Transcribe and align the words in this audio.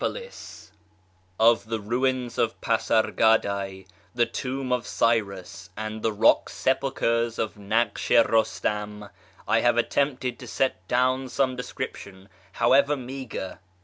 Ill 0.03 0.07
FROM 0.07 0.13
ISFAHAN 0.17 0.31
TO 0.31 0.31
SHIRAZ 0.31 0.71
253 1.37 1.47
Of 1.51 1.69
the 1.69 1.79
ruins 1.87 2.37
of 2.39 2.59
Pasargadaj, 2.61 3.87
the 4.15 4.25
tomb 4.25 4.71
of 4.71 4.87
Cyrus, 4.87 5.69
and 5.77 6.01
the 6.01 6.11
rock 6.11 6.49
sepulchres 6.49 7.37
of 7.37 7.53
Naksh 7.53 8.19
i 8.19 8.23
Paistam 8.23 9.11
I 9.47 9.59
have 9.59 9.77
attempted 9.77 10.39
to 10.39 10.47
set 10.47 10.87
down 10.87 11.29
some 11.29 11.55
description, 11.55 12.29
however 12.53 12.97
meagre. 12.97 13.59